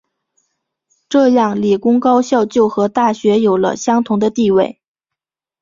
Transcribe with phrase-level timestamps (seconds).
[1.09, 4.81] 这样理工高校就和大学有了相同的地位。